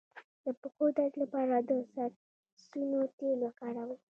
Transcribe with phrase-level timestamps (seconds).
[0.43, 3.95] د پښو درد لپاره د سرسونو تېل وکاروئ